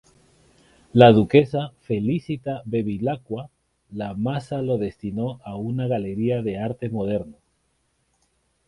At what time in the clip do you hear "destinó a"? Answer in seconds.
4.79-5.55